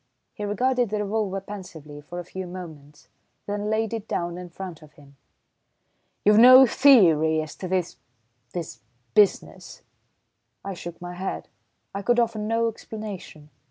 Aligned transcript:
He 0.33 0.45
regarded 0.45 0.89
the 0.89 1.03
revolver 1.03 1.39
pensively 1.39 2.01
for 2.01 2.17
a 2.17 2.23
few 2.25 2.47
moments, 2.47 3.07
then 3.45 3.69
laid 3.69 3.93
it 3.93 4.07
down 4.07 4.35
in 4.35 4.49
front 4.49 4.81
of 4.81 4.93
him. 4.93 5.15
"You've 6.25 6.39
no 6.39 6.65
theory 6.65 7.39
as 7.39 7.53
to 7.57 7.67
this 7.67 7.97
this 8.51 8.79
business?" 9.13 9.83
I 10.65 10.73
shook 10.73 10.99
my 10.99 11.13
head, 11.13 11.49
I 11.93 12.01
could 12.01 12.19
offer 12.19 12.39
no 12.39 12.67
explanation. 12.67 13.51